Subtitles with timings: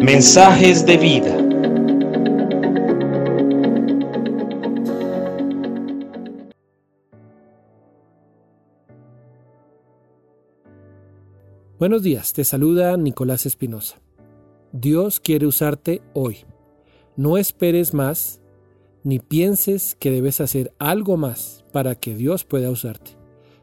[0.00, 1.36] Mensajes de vida.
[11.78, 14.00] Buenos días, te saluda Nicolás Espinosa.
[14.72, 16.38] Dios quiere usarte hoy.
[17.16, 18.40] No esperes más
[19.02, 23.12] ni pienses que debes hacer algo más para que Dios pueda usarte.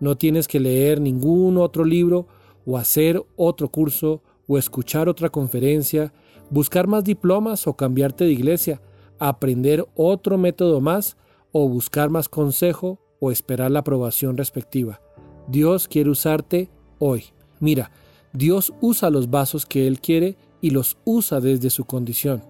[0.00, 2.26] No tienes que leer ningún otro libro
[2.68, 6.12] o hacer otro curso o escuchar otra conferencia,
[6.50, 8.82] buscar más diplomas o cambiarte de iglesia,
[9.18, 11.16] aprender otro método más
[11.50, 15.00] o buscar más consejo o esperar la aprobación respectiva.
[15.48, 17.24] Dios quiere usarte hoy.
[17.58, 17.90] Mira,
[18.34, 22.42] Dios usa los vasos que Él quiere y los usa desde su condición.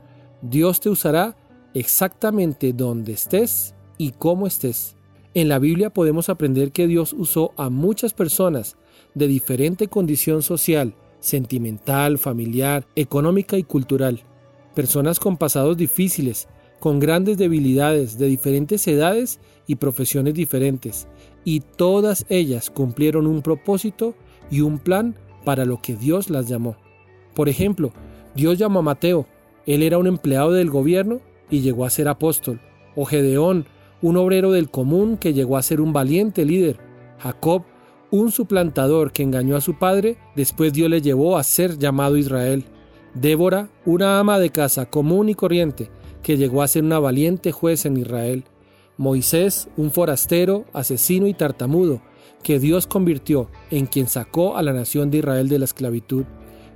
[0.42, 1.36] Dios te usará
[1.74, 4.96] exactamente donde estés y cómo estés.
[5.34, 8.76] En la Biblia podemos aprender que Dios usó a muchas personas
[9.18, 14.22] de diferente condición social, sentimental, familiar, económica y cultural.
[14.74, 21.08] Personas con pasados difíciles, con grandes debilidades de diferentes edades y profesiones diferentes,
[21.44, 24.14] y todas ellas cumplieron un propósito
[24.50, 26.76] y un plan para lo que Dios las llamó.
[27.34, 27.92] Por ejemplo,
[28.34, 29.26] Dios llamó a Mateo,
[29.66, 32.60] él era un empleado del gobierno y llegó a ser apóstol,
[32.94, 33.66] o Gedeón,
[34.00, 36.78] un obrero del común que llegó a ser un valiente líder,
[37.18, 37.64] Jacob,
[38.10, 42.64] un suplantador que engañó a su padre, después Dios le llevó a ser llamado Israel.
[43.14, 45.90] Débora, una ama de casa común y corriente,
[46.22, 48.44] que llegó a ser una valiente juez en Israel.
[48.96, 52.00] Moisés, un forastero, asesino y tartamudo,
[52.42, 56.24] que Dios convirtió en quien sacó a la nación de Israel de la esclavitud.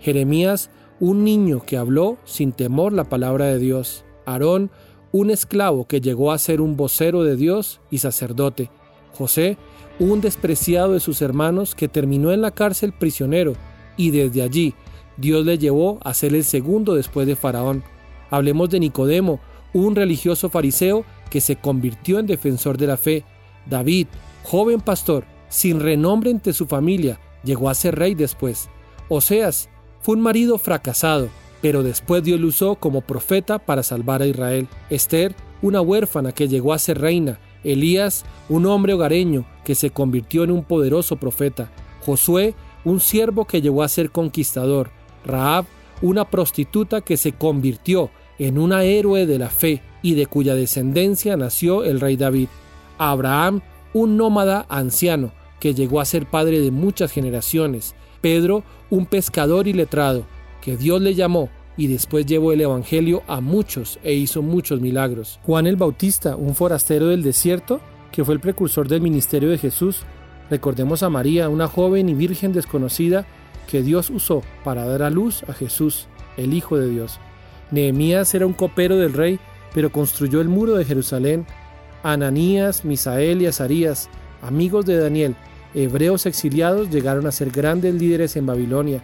[0.00, 4.04] Jeremías, un niño que habló sin temor la palabra de Dios.
[4.26, 4.70] Aarón,
[5.12, 8.70] un esclavo que llegó a ser un vocero de Dios y sacerdote.
[9.14, 9.56] José,
[9.98, 13.54] un despreciado de sus hermanos que terminó en la cárcel prisionero
[13.96, 14.74] y desde allí
[15.16, 17.82] Dios le llevó a ser el segundo después de Faraón.
[18.30, 19.40] Hablemos de Nicodemo,
[19.72, 23.24] un religioso fariseo que se convirtió en defensor de la fe.
[23.68, 24.06] David,
[24.42, 28.68] joven pastor, sin renombre entre su familia, llegó a ser rey después.
[29.08, 29.68] Oseas
[30.00, 31.28] fue un marido fracasado,
[31.60, 34.68] pero después Dios lo usó como profeta para salvar a Israel.
[34.90, 40.44] Esther, una huérfana que llegó a ser reina, Elías, un hombre hogareño que se convirtió
[40.44, 41.70] en un poderoso profeta,
[42.04, 44.90] Josué, un siervo que llegó a ser conquistador,
[45.24, 45.66] Raab,
[46.00, 51.36] una prostituta que se convirtió en una héroe de la fe y de cuya descendencia
[51.36, 52.48] nació el rey David,
[52.98, 53.60] Abraham,
[53.94, 59.72] un nómada anciano que llegó a ser padre de muchas generaciones, Pedro, un pescador y
[59.72, 60.24] letrado,
[60.60, 65.40] que Dios le llamó y después llevó el Evangelio a muchos e hizo muchos milagros.
[65.42, 70.02] Juan el Bautista, un forastero del desierto, que fue el precursor del ministerio de Jesús.
[70.50, 73.26] Recordemos a María, una joven y virgen desconocida
[73.70, 77.18] que Dios usó para dar a luz a Jesús, el Hijo de Dios.
[77.70, 79.40] Nehemías era un copero del rey,
[79.72, 81.46] pero construyó el muro de Jerusalén.
[82.02, 84.10] Ananías, Misael y Azarías,
[84.42, 85.36] amigos de Daniel,
[85.74, 89.02] hebreos exiliados, llegaron a ser grandes líderes en Babilonia.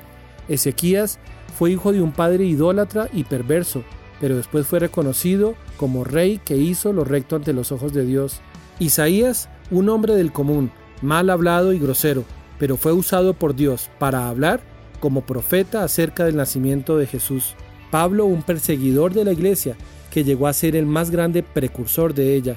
[0.49, 1.19] Ezequías
[1.59, 3.83] fue hijo de un padre idólatra y perverso,
[4.21, 8.41] pero después fue reconocido como rey que hizo lo recto ante los ojos de Dios.
[8.79, 10.71] Isaías, un hombre del común,
[11.03, 12.25] mal hablado y grosero,
[12.59, 14.61] pero fue usado por Dios para hablar
[15.01, 17.55] como profeta acerca del nacimiento de Jesús.
[17.91, 19.77] Pablo, un perseguidor de la iglesia,
[20.11, 22.57] que llegó a ser el más grande precursor de ella.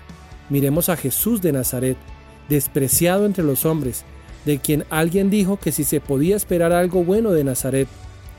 [0.49, 1.97] Miremos a Jesús de Nazaret,
[2.49, 4.03] despreciado entre los hombres,
[4.45, 7.87] de quien alguien dijo que si se podía esperar algo bueno de Nazaret,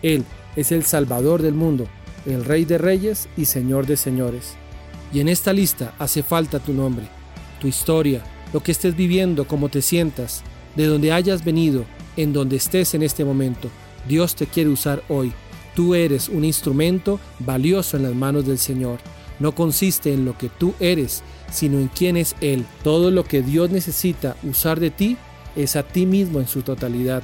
[0.02, 0.24] él,
[0.56, 1.86] es el Salvador del mundo,
[2.26, 4.54] el Rey de Reyes y Señor de Señores.
[5.12, 7.06] Y en esta lista hace falta tu nombre,
[7.60, 10.42] tu historia, lo que estés viviendo, cómo te sientas,
[10.76, 11.84] de donde hayas venido,
[12.16, 13.70] en donde estés en este momento.
[14.08, 15.32] Dios te quiere usar hoy.
[15.74, 18.98] Tú eres un instrumento valioso en las manos del Señor.
[19.38, 22.66] No consiste en lo que tú eres, sino en quién es Él.
[22.82, 25.16] Todo lo que Dios necesita usar de ti
[25.56, 27.22] es a ti mismo en su totalidad.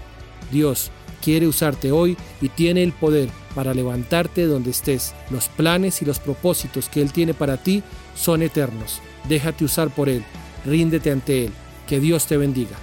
[0.50, 0.90] Dios,
[1.22, 5.14] quiere usarte hoy y tiene el poder para levantarte donde estés.
[5.30, 7.82] Los planes y los propósitos que Él tiene para ti
[8.14, 9.00] son eternos.
[9.28, 10.24] Déjate usar por Él.
[10.64, 11.52] Ríndete ante Él.
[11.86, 12.76] Que Dios te bendiga.